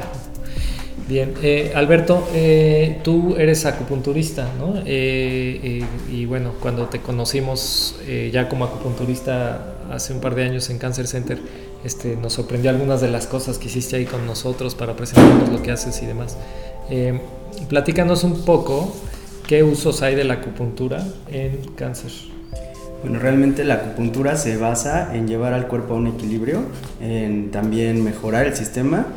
Bien, 1.09 1.33
eh, 1.41 1.71
Alberto, 1.73 2.29
eh, 2.35 2.99
tú 3.03 3.35
eres 3.35 3.65
acupunturista, 3.65 4.47
¿no? 4.59 4.75
Eh, 4.85 5.83
y 6.07 6.25
bueno, 6.27 6.53
cuando 6.59 6.85
te 6.85 6.99
conocimos 6.99 7.95
ya 8.31 8.47
como 8.47 8.65
acupunturista 8.65 9.73
hace 9.91 10.13
un 10.13 10.21
par 10.21 10.35
de 10.35 10.43
años 10.43 10.69
en 10.69 10.77
Cancer 10.77 11.07
Center, 11.07 11.39
este, 11.83 12.15
nos 12.15 12.33
sorprendió 12.33 12.69
algunas 12.69 13.01
de 13.01 13.09
las 13.09 13.25
cosas 13.25 13.57
que 13.57 13.69
hiciste 13.69 13.95
ahí 13.95 14.05
con 14.05 14.27
nosotros 14.27 14.75
para 14.75 14.95
presentarnos 14.95 15.49
lo 15.49 15.63
que 15.63 15.71
haces 15.71 15.99
y 16.03 16.05
demás. 16.05 16.37
platícanos 17.69 18.23
un 18.23 18.45
poco 18.45 18.95
qué 19.47 19.63
usos 19.63 20.03
hay 20.03 20.13
de 20.13 20.25
la 20.25 20.35
acupuntura 20.35 21.03
en 21.31 21.57
cáncer. 21.75 22.11
Bueno, 23.01 23.17
realmente 23.17 23.63
la 23.63 23.75
acupuntura 23.75 24.35
se 24.35 24.57
basa 24.57 25.15
en 25.15 25.27
llevar 25.27 25.53
al 25.53 25.67
cuerpo 25.67 25.95
a 25.95 25.97
un 25.97 26.05
equilibrio, 26.05 26.61
en 27.01 27.49
también 27.49 28.03
mejorar 28.03 28.45
el 28.45 28.55
sistema 28.55 29.07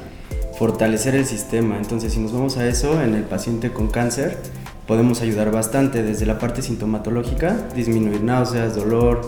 fortalecer 0.58 1.14
el 1.14 1.26
sistema. 1.26 1.76
Entonces, 1.76 2.12
si 2.12 2.20
nos 2.20 2.32
vamos 2.32 2.56
a 2.56 2.66
eso, 2.66 3.02
en 3.02 3.14
el 3.14 3.24
paciente 3.24 3.70
con 3.70 3.88
cáncer, 3.88 4.38
podemos 4.86 5.22
ayudar 5.22 5.50
bastante 5.50 6.02
desde 6.02 6.26
la 6.26 6.38
parte 6.38 6.62
sintomatológica, 6.62 7.56
disminuir 7.74 8.22
náuseas, 8.22 8.74
dolor, 8.74 9.22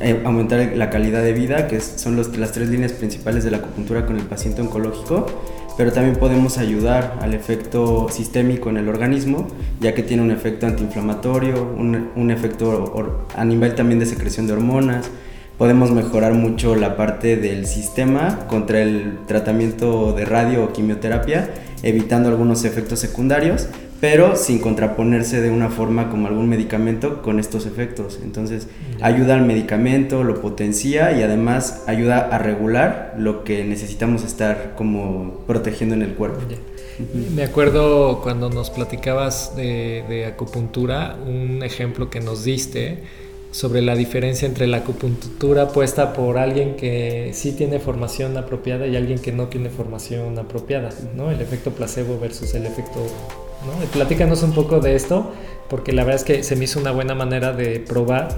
eh, 0.00 0.22
aumentar 0.24 0.72
la 0.76 0.88
calidad 0.88 1.22
de 1.22 1.32
vida, 1.32 1.66
que 1.66 1.80
son 1.80 2.16
las 2.16 2.52
tres 2.52 2.68
líneas 2.68 2.92
principales 2.92 3.44
de 3.44 3.50
la 3.50 3.58
acupuntura 3.58 4.06
con 4.06 4.16
el 4.16 4.22
paciente 4.22 4.62
oncológico, 4.62 5.26
pero 5.76 5.92
también 5.92 6.16
podemos 6.16 6.58
ayudar 6.58 7.18
al 7.20 7.34
efecto 7.34 8.08
sistémico 8.10 8.70
en 8.70 8.76
el 8.76 8.88
organismo, 8.88 9.48
ya 9.80 9.94
que 9.94 10.02
tiene 10.02 10.22
un 10.22 10.30
efecto 10.30 10.66
antiinflamatorio, 10.66 11.74
un, 11.76 12.10
un 12.14 12.30
efecto 12.30 13.18
a 13.34 13.44
nivel 13.44 13.74
también 13.74 13.98
de 13.98 14.06
secreción 14.06 14.46
de 14.46 14.52
hormonas, 14.52 15.10
podemos 15.60 15.90
mejorar 15.90 16.32
mucho 16.32 16.74
la 16.74 16.96
parte 16.96 17.36
del 17.36 17.66
sistema 17.66 18.46
contra 18.46 18.80
el 18.80 19.18
tratamiento 19.26 20.14
de 20.14 20.24
radio 20.24 20.64
o 20.64 20.72
quimioterapia, 20.72 21.50
evitando 21.82 22.30
algunos 22.30 22.64
efectos 22.64 22.98
secundarios, 22.98 23.66
pero 24.00 24.36
sin 24.36 24.58
contraponerse 24.58 25.42
de 25.42 25.50
una 25.50 25.68
forma 25.68 26.08
como 26.08 26.28
algún 26.28 26.48
medicamento 26.48 27.20
con 27.20 27.38
estos 27.38 27.66
efectos. 27.66 28.20
Entonces, 28.22 28.68
ayuda 29.02 29.34
al 29.34 29.44
medicamento, 29.44 30.24
lo 30.24 30.40
potencia 30.40 31.12
y 31.12 31.22
además 31.22 31.84
ayuda 31.86 32.20
a 32.20 32.38
regular 32.38 33.14
lo 33.18 33.44
que 33.44 33.62
necesitamos 33.62 34.24
estar 34.24 34.72
como 34.78 35.42
protegiendo 35.46 35.94
en 35.94 36.00
el 36.00 36.14
cuerpo. 36.14 36.40
Me 37.34 37.42
acuerdo 37.42 38.22
cuando 38.22 38.48
nos 38.48 38.70
platicabas 38.70 39.54
de, 39.56 40.06
de, 40.08 40.24
acupuntura, 40.24 41.18
un 41.26 41.62
ejemplo 41.62 42.08
que 42.08 42.20
nos 42.20 42.44
diste 42.44 43.02
sobre 43.50 43.82
la 43.82 43.96
diferencia 43.96 44.46
entre 44.46 44.66
la 44.66 44.78
acupuntura 44.78 45.68
puesta 45.68 46.12
por 46.12 46.38
alguien 46.38 46.76
que 46.76 47.30
sí 47.34 47.52
tiene 47.52 47.80
formación 47.80 48.36
apropiada 48.36 48.86
y 48.86 48.96
alguien 48.96 49.18
que 49.18 49.32
no 49.32 49.48
tiene 49.48 49.70
formación 49.70 50.38
apropiada, 50.38 50.90
¿no? 51.16 51.30
El 51.30 51.40
efecto 51.40 51.70
placebo 51.72 52.18
versus 52.18 52.54
el 52.54 52.66
efecto... 52.66 53.00
¿no? 53.66 53.72
Platícanos 53.92 54.42
un 54.42 54.52
poco 54.52 54.80
de 54.80 54.94
esto, 54.94 55.32
porque 55.68 55.92
la 55.92 56.04
verdad 56.04 56.20
es 56.20 56.24
que 56.24 56.42
se 56.42 56.56
me 56.56 56.64
hizo 56.64 56.80
una 56.80 56.92
buena 56.92 57.14
manera 57.14 57.52
de 57.52 57.80
probar 57.80 58.28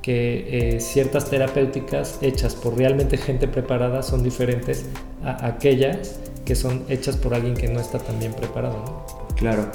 que 0.00 0.74
eh, 0.74 0.80
ciertas 0.80 1.30
terapéuticas 1.30 2.18
hechas 2.20 2.56
por 2.56 2.76
realmente 2.76 3.16
gente 3.16 3.46
preparada 3.46 4.02
son 4.02 4.24
diferentes 4.24 4.86
a 5.24 5.46
aquellas 5.46 6.18
que 6.44 6.56
son 6.56 6.82
hechas 6.88 7.16
por 7.16 7.34
alguien 7.34 7.54
que 7.54 7.68
no 7.68 7.78
está 7.78 7.98
tan 7.98 8.18
bien 8.18 8.32
preparado. 8.32 8.78
¿no? 8.84 9.36
Claro. 9.36 9.70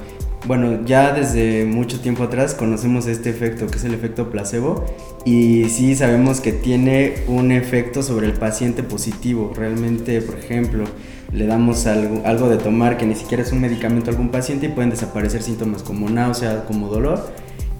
Bueno, 0.45 0.85
ya 0.85 1.11
desde 1.11 1.65
mucho 1.65 1.99
tiempo 1.99 2.23
atrás 2.23 2.53
conocemos 2.53 3.07
este 3.07 3.29
efecto, 3.29 3.67
que 3.67 3.77
es 3.77 3.83
el 3.83 3.93
efecto 3.93 4.29
placebo, 4.29 4.85
y 5.25 5.65
sí 5.65 5.95
sabemos 5.95 6.39
que 6.39 6.53
tiene 6.53 7.15
un 7.27 7.51
efecto 7.51 8.01
sobre 8.01 8.27
el 8.27 8.33
paciente 8.33 8.83
positivo. 8.83 9.51
Realmente, 9.53 10.21
por 10.21 10.37
ejemplo, 10.37 10.85
le 11.33 11.47
damos 11.47 11.85
algo, 11.85 12.21
algo 12.23 12.47
de 12.47 12.57
tomar 12.57 12.97
que 12.97 13.05
ni 13.05 13.15
siquiera 13.15 13.43
es 13.43 13.51
un 13.51 13.59
medicamento 13.59 14.09
a 14.09 14.13
algún 14.13 14.29
paciente 14.29 14.67
y 14.67 14.69
pueden 14.69 14.91
desaparecer 14.91 15.41
síntomas 15.41 15.83
como 15.83 16.09
náusea, 16.09 16.63
como 16.65 16.87
dolor, 16.87 17.29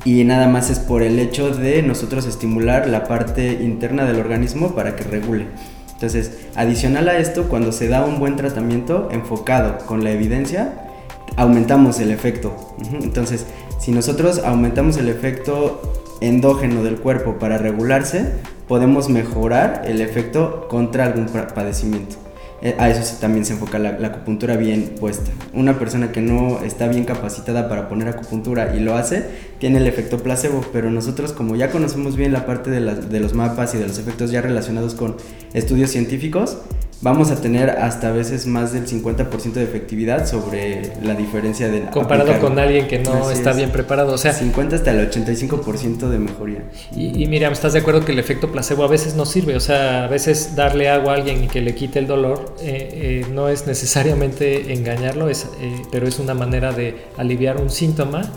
y 0.04 0.24
nada 0.26 0.48
más 0.48 0.70
es 0.70 0.80
por 0.80 1.04
el 1.04 1.20
hecho 1.20 1.52
de 1.52 1.84
nosotros 1.84 2.26
estimular 2.26 2.88
la 2.88 3.06
parte 3.06 3.64
interna 3.64 4.06
del 4.06 4.20
organismo 4.20 4.76
para 4.76 4.96
que 4.96 5.04
regule. 5.04 5.46
Entonces, 5.94 6.48
adicional 6.56 7.08
a 7.08 7.18
esto, 7.18 7.48
cuando 7.50 7.72
se 7.72 7.88
da 7.88 8.06
un 8.06 8.20
buen 8.20 8.36
tratamiento 8.36 9.10
enfocado 9.12 9.78
con 9.86 10.04
la 10.04 10.12
evidencia, 10.12 10.87
aumentamos 11.36 12.00
el 12.00 12.12
efecto. 12.12 12.76
Entonces, 13.02 13.46
si 13.80 13.92
nosotros 13.92 14.40
aumentamos 14.40 14.98
el 14.98 15.10
efecto 15.10 15.82
endógeno 16.22 16.84
del 16.84 16.98
cuerpo 16.98 17.38
para 17.40 17.58
regularse, 17.58 18.34
podemos 18.68 19.10
mejorar 19.10 19.84
el 19.86 20.02
efecto 20.02 20.68
contra 20.68 21.06
algún 21.06 21.28
padecimiento. 21.28 22.18
Eh, 22.60 22.76
a 22.80 22.90
eso 22.90 23.18
también 23.22 23.46
se 23.46 23.54
enfoca 23.54 23.78
la, 23.78 23.90
acupuntura 23.90 24.58
bien 24.58 24.96
puesta. 25.00 25.32
Una 25.54 25.78
persona 25.78 26.12
que 26.12 26.22
no 26.22 26.64
está 26.64 26.88
bien 26.88 27.06
capacitada 27.06 27.70
para 27.70 27.88
poner 27.88 28.08
acupuntura 28.08 28.76
y 28.76 28.80
lo 28.80 28.96
hace, 28.96 29.26
tiene 29.60 29.78
el 29.78 29.86
efecto 29.86 30.18
placebo, 30.18 30.66
pero 30.74 30.90
nosotros 30.90 31.34
como 31.34 31.56
ya 31.56 31.70
conocemos 31.70 32.16
bien 32.16 32.34
la 32.34 32.48
parte 32.48 32.72
de 32.72 33.20
los 33.20 33.34
mapas 33.36 33.76
y 33.76 33.78
de 33.78 33.88
los 33.88 34.00
efectos 34.00 34.32
ya 34.32 34.42
relacionados 34.42 34.96
con 34.96 35.18
estudios 35.54 35.92
científicos, 35.92 36.58
vamos 37.02 37.32
a 37.32 37.36
tener 37.36 37.70
hasta 37.70 38.10
a 38.10 38.12
veces 38.12 38.48
más 38.48 38.74
del 38.74 38.88
50% 38.88 39.54
de 39.54 39.64
efectividad 39.64 40.28
sobre 40.28 40.94
la 41.04 41.14
diferencia 41.14 41.70
de 41.70 41.82
comparado 41.86 42.40
con 42.40 42.58
alguien 42.58 42.88
que 42.88 43.00
no 43.00 43.30
está 43.30 43.54
bien 43.54 43.72
preparado, 43.72 44.14
o 44.14 44.18
sea, 44.18 44.34
50 44.34 44.76
hasta 44.76 44.92
el 44.92 45.10
85% 45.10 46.10
de 46.10 46.20
mejoría. 46.20 46.64
Y, 46.96 47.24
y 47.24 47.28
Miriam, 47.28 47.54
¿estás 47.54 47.74
de 47.74 47.80
acuerdo 47.80 48.04
que 48.04 48.12
el 48.12 48.20
efecto 48.20 48.52
placebo 48.52 48.84
a 48.84 48.88
veces 48.88 49.16
no 49.16 49.26
sirve? 49.26 49.56
O 49.56 49.60
sea, 49.60 50.06
a 50.06 50.08
veces 50.08 50.56
darle 50.56 50.90
agua 50.90 51.14
a 51.14 51.16
alguien 51.16 51.44
y 51.44 51.48
que 51.48 51.62
le 51.62 51.76
quite 51.76 52.00
el 52.00 52.08
dolor 52.08 52.56
eh, 52.62 53.24
eh, 53.24 53.26
no 53.32 53.50
es 53.50 53.68
necesariamente 53.68 54.74
engañarlo, 54.74 55.30
es, 55.30 55.48
eh, 55.62 55.82
pero 55.92 56.08
es 56.08 56.20
una 56.20 56.34
manera 56.34 56.72
de 56.72 56.96
aliviar 57.18 57.62
un 57.62 57.70
síntoma 57.70 58.32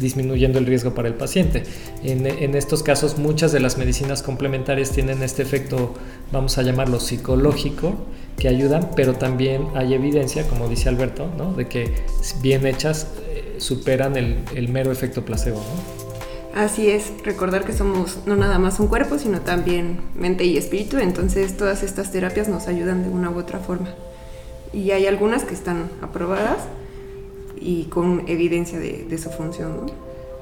disminuyendo 0.00 0.58
el 0.58 0.66
riesgo 0.66 0.94
para 0.94 1.08
el 1.08 1.14
paciente. 1.14 1.64
En, 2.02 2.54
estos 2.54 2.82
casos, 2.82 3.18
muchas 3.18 3.52
de 3.52 3.60
las 3.60 3.78
medicinas 3.78 4.22
complementarias 4.22 4.90
tienen 4.90 5.22
este 5.22 5.42
efecto, 5.42 5.94
vamos 6.32 6.58
a 6.58 6.62
llamarlo 6.62 7.00
psicológico, 7.00 7.94
que 8.38 8.48
ayudan, 8.48 8.90
pero 8.96 9.14
también 9.14 9.68
hay 9.74 9.94
evidencia, 9.94 10.48
como 10.48 10.68
dice 10.68 10.88
Alberto, 10.88 11.30
de 11.56 11.68
que 11.68 11.94
bien 12.40 12.66
hechas 12.66 13.06
eh, 13.28 13.56
superan 13.58 14.16
el, 14.16 14.68
mero 14.68 14.90
efecto 14.90 15.24
placebo. 15.24 15.62
Así 16.54 16.88
es, 16.88 17.12
recordar 17.24 17.64
que 17.64 17.72
somos 17.72 18.18
no 18.26 18.36
nada 18.36 18.58
más 18.58 18.78
un 18.78 18.86
cuerpo, 18.86 19.18
sino 19.18 19.40
también 19.40 19.98
mente 20.14 20.44
y 20.44 20.56
espíritu, 20.56 20.98
entonces 20.98 21.56
todas 21.56 21.82
estas 21.82 22.12
terapias 22.12 22.48
nos 22.48 22.68
ayudan 22.68 23.02
de 23.02 23.08
una 23.08 23.30
u 23.30 23.38
otra 23.38 23.58
forma. 23.58 23.88
Y 24.72 24.90
hay 24.90 25.06
algunas 25.06 25.44
que 25.44 25.54
están 25.54 25.90
aprobadas 26.00 26.58
y 27.64 27.84
con 27.84 28.28
evidencia 28.28 28.78
de, 28.78 29.18
su 29.18 29.30
función. 29.30 29.90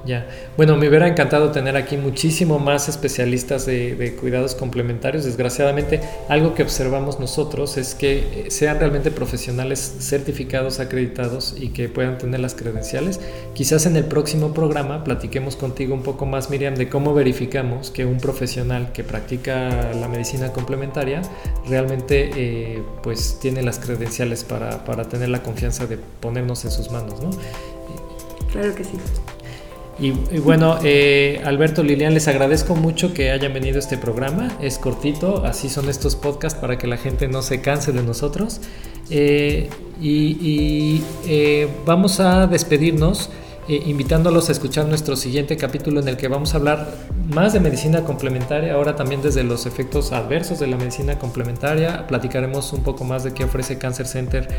Ya, 0.05 0.27
bueno, 0.57 0.75
me 0.75 0.89
hubiera 0.89 1.07
encantado 1.07 1.51
tener 1.51 1.77
aquí 1.77 1.95
muchísimo 1.95 2.59
más 2.59 2.89
especialistas 2.89 3.65
de, 3.65 4.17
cuidados 4.19 4.53
complementarios. 4.53 5.23
Desgraciadamente, 5.23 6.01
algo 6.27 6.53
que 6.55 6.63
observamos 6.63 7.21
nosotros 7.21 7.77
es 7.77 7.95
que 7.95 8.17
eh, 8.17 8.51
sean 8.51 8.79
realmente 8.79 9.11
profesionales 9.11 9.95
certificados, 9.99 10.81
acreditados 10.81 11.55
y 11.57 11.69
que 11.69 11.87
puedan 11.87 12.17
tener 12.17 12.41
las 12.41 12.53
credenciales. 12.53 13.21
Quizás 13.53 13.85
en 13.85 13.95
el 13.95 14.03
próximo 14.03 14.53
programa 14.53 15.05
platiquemos 15.05 15.55
contigo 15.55 15.93
un 15.93 16.03
poco 16.03 16.25
más, 16.25 16.49
Miriam, 16.49 16.75
de 16.75 16.89
cómo 16.89 17.13
verificamos 17.13 17.89
que 17.89 18.05
un 18.05 18.17
profesional 18.17 18.91
que 18.91 19.05
practica 19.05 19.93
la 19.93 20.09
medicina 20.09 20.51
complementaria 20.51 21.21
realmente 21.69 22.29
eh, 22.35 22.83
pues 23.01 23.39
tiene 23.41 23.63
las 23.63 23.79
credenciales 23.79 24.43
para, 24.43 24.83
para 24.83 25.05
tener 25.05 25.29
la 25.29 25.41
confianza 25.41 25.85
de 25.85 25.97
ponernos 25.97 26.65
en 26.65 26.71
sus 26.71 26.91
manos, 26.91 27.21
¿no? 27.21 27.29
Claro 28.51 28.75
que 28.75 28.83
sí. 28.83 28.91
Y, 29.99 30.11
bueno, 30.39 30.79
eh, 30.83 31.39
Alberto, 31.45 31.83
Lilian, 31.83 32.13
les 32.13 32.27
agradezco 32.27 32.75
mucho 32.75 33.13
que 33.13 33.29
hayan 33.29 33.53
venido 33.53 33.77
a 33.77 33.79
este 33.79 33.97
programa. 33.97 34.57
Es 34.59 34.79
cortito, 34.79 35.45
así 35.45 35.69
son 35.69 35.87
estos 35.87 36.15
podcasts 36.15 36.59
para 36.59 36.77
que 36.77 36.87
la 36.87 36.97
gente 36.97 37.27
no 37.27 37.41
se 37.41 37.61
canse 37.61 37.91
de 37.91 38.01
nosotros. 38.01 38.59
Eh, 39.09 39.69
y, 40.01 41.03
eh, 41.27 41.67
vamos 41.85 42.19
a 42.19 42.47
despedirnos 42.47 43.29
invitándolos 43.65 44.49
a 44.49 44.51
escuchar 44.51 44.87
nuestro 44.87 45.15
siguiente 45.15 45.55
capítulo 45.55 46.01
en 46.01 46.09
el 46.09 46.17
que 46.17 46.27
vamos 46.27 46.53
a 46.53 46.57
hablar 46.57 46.93
más 47.27 47.53
de 47.53 47.59
medicina 47.59 48.03
complementaria, 48.03 48.73
ahora 48.73 48.95
también 48.95 49.21
desde 49.21 49.43
los 49.43 49.65
efectos 49.65 50.11
adversos 50.11 50.59
de 50.59 50.67
la 50.67 50.77
medicina 50.77 51.17
complementaria. 51.17 52.05
Platicaremos 52.07 52.71
un 52.73 52.83
poco 52.83 53.05
más 53.05 53.23
de 53.23 53.33
qué 53.33 53.45
ofrece 53.45 53.77
Cancer 53.77 54.07
Center 54.07 54.49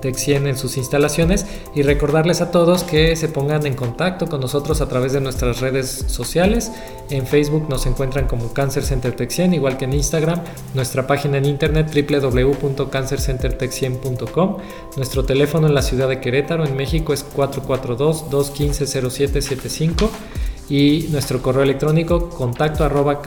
Texien 0.00 0.46
en 0.46 0.56
sus 0.56 0.76
instalaciones 0.76 1.44
y 1.74 1.82
recordarles 1.82 2.40
a 2.40 2.52
todos 2.52 2.84
que 2.84 3.16
se 3.16 3.28
pongan 3.28 3.66
en 3.66 3.74
contacto 3.74 4.28
con 4.28 4.40
nosotros 4.40 4.80
a 4.80 4.88
través 4.88 5.12
de 5.12 5.20
nuestras 5.20 5.60
redes 5.60 6.04
sociales. 6.06 6.70
En 7.10 7.26
Facebook 7.26 7.68
nos 7.68 7.86
encuentran 7.86 8.26
como 8.26 8.52
Cancer 8.52 8.84
Center 8.84 9.16
Texien, 9.16 9.54
igual 9.54 9.76
que 9.76 9.86
en 9.86 9.94
Instagram. 9.94 10.42
Nuestra 10.74 11.04
página 11.06 11.38
en 11.38 11.46
internet 11.46 11.90
www.cancercentertexien.com. 11.92 14.58
Nuestro 14.96 15.24
teléfono 15.24 15.66
en 15.66 15.74
la 15.74 15.82
ciudad 15.82 16.08
de 16.08 16.20
Querétaro, 16.20 16.64
en 16.64 16.76
México, 16.76 17.12
es 17.12 17.24
442 17.24 18.30
2 18.30 18.52
0775 18.54 20.08
y 20.68 21.08
nuestro 21.10 21.42
correo 21.42 21.62
electrónico 21.62 22.30
contacto 22.30 22.84
arroba 22.84 23.20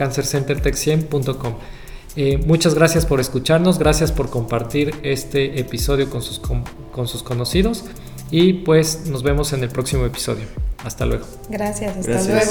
eh, 2.18 2.38
muchas 2.46 2.74
gracias 2.74 3.04
por 3.04 3.20
escucharnos, 3.20 3.78
gracias 3.78 4.10
por 4.10 4.30
compartir 4.30 4.94
este 5.02 5.60
episodio 5.60 6.08
con 6.08 6.22
sus, 6.22 6.38
con, 6.38 6.64
con 6.90 7.06
sus 7.06 7.22
conocidos 7.22 7.84
y 8.30 8.54
pues 8.54 9.06
nos 9.06 9.22
vemos 9.22 9.52
en 9.52 9.62
el 9.62 9.68
próximo 9.68 10.04
episodio. 10.06 10.46
Hasta 10.84 11.04
luego. 11.04 11.26
Gracias, 11.50 11.96
hasta 11.96 12.10
gracias. 12.10 12.48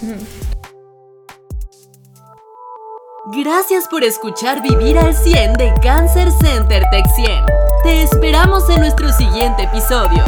luego. 0.00 0.18
Gracias 3.32 3.88
por 3.88 4.04
escuchar 4.04 4.62
Vivir 4.62 4.98
al 4.98 5.14
100 5.14 5.54
de 5.54 5.74
Cancer 5.82 6.28
Center 6.40 6.84
Tech 6.90 7.06
100. 7.14 7.44
Te 7.82 8.02
esperamos 8.02 8.70
en 8.70 8.80
nuestro 8.80 9.12
siguiente 9.12 9.64
episodio. 9.64 10.24